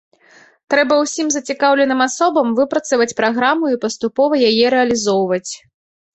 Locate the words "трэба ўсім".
0.73-1.27